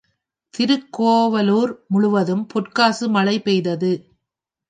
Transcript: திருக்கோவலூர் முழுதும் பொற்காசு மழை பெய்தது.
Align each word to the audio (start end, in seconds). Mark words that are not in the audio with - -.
திருக்கோவலூர் 0.53 1.73
முழுதும் 1.87 2.45
பொற்காசு 2.47 3.09
மழை 3.09 3.39
பெய்தது. 3.41 3.91